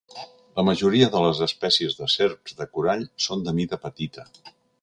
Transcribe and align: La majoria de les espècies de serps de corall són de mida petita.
La 0.59 0.63
majoria 0.69 1.09
de 1.15 1.21
les 1.25 1.41
espècies 1.47 1.95
de 2.01 2.09
serps 2.15 2.57
de 2.63 2.69
corall 2.79 3.07
són 3.29 3.47
de 3.49 3.57
mida 3.63 3.83
petita. 3.89 4.31